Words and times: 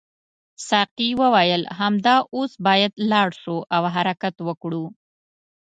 ساقي 0.67 1.09
وویل 1.21 1.61
همدا 1.79 2.15
اوس 2.35 2.51
باید 2.65 2.93
لاړ 3.11 3.29
شو 3.41 3.57
او 3.75 3.83
حرکت 3.95 4.35
وکړو. 4.47 4.85